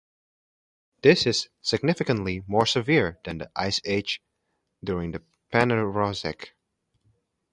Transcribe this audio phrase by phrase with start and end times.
[1.03, 4.19] This is significantly more severe than the ice age
[4.83, 5.21] during the
[5.53, 6.53] Phanerozoic.